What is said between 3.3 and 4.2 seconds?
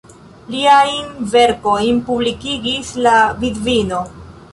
vidvino.